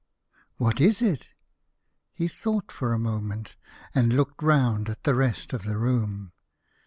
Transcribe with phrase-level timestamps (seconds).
[0.57, 1.29] What is it?
[2.11, 3.55] He thought for a moment,
[3.93, 6.31] and looked round at the rest of the room.